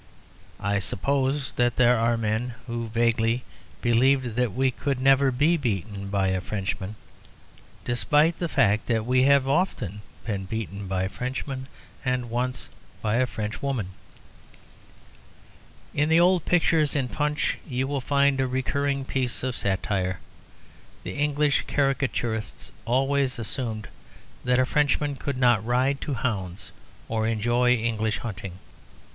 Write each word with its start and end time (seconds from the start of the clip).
I 0.59 0.79
suppose 0.79 1.51
that 1.57 1.75
there 1.75 1.95
are 1.95 2.17
men 2.17 2.55
who 2.65 2.87
vaguely 2.87 3.43
believe 3.83 4.33
that 4.33 4.51
we 4.51 4.71
could 4.71 4.99
never 4.99 5.29
be 5.29 5.57
beaten 5.57 6.07
by 6.09 6.29
a 6.29 6.41
Frenchman, 6.41 6.95
despite 7.85 8.39
the 8.39 8.49
fact 8.49 8.87
that 8.87 9.05
we 9.05 9.21
have 9.25 9.47
often 9.47 10.01
been 10.25 10.45
beaten 10.45 10.87
by 10.87 11.07
Frenchmen, 11.07 11.67
and 12.03 12.31
once 12.31 12.67
by 13.03 13.17
a 13.17 13.27
Frenchwoman. 13.27 13.89
In 15.93 16.09
the 16.09 16.19
old 16.19 16.45
pictures 16.45 16.95
in 16.95 17.07
Punch 17.07 17.59
you 17.67 17.87
will 17.87 18.01
find 18.01 18.41
a 18.41 18.47
recurring 18.47 19.05
piece 19.05 19.43
of 19.43 19.55
satire. 19.55 20.19
The 21.03 21.13
English 21.13 21.65
caricaturists 21.67 22.71
always 22.85 23.37
assumed 23.37 23.87
that 24.45 24.57
a 24.57 24.65
Frenchman 24.65 25.15
could 25.17 25.37
not 25.37 25.63
ride 25.63 26.01
to 26.01 26.15
hounds 26.15 26.71
or 27.07 27.27
enjoy 27.27 27.75
English 27.75 28.17
hunting. 28.17 28.53